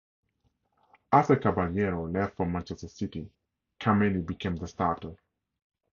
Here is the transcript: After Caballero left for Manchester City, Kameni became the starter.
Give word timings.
After 1.11 1.35
Caballero 1.35 2.07
left 2.07 2.35
for 2.35 2.47
Manchester 2.47 2.87
City, 2.87 3.29
Kameni 3.79 4.25
became 4.25 4.55
the 4.55 4.67
starter. 4.67 5.15